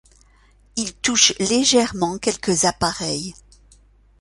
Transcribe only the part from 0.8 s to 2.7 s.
touchent légèrement quelques